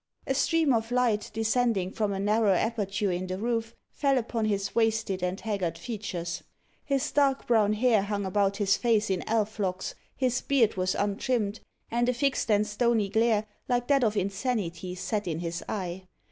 [0.25, 4.73] A stream of light, descending from a narrow aperture in the roof, fell upon his
[4.73, 6.41] wasted and haggard features.
[6.83, 11.59] His dark brown hair hung about his face in elf locks, his beard was untrimmed,
[11.91, 16.07] and a fixed and stony glare like that of insanity sat in his eye.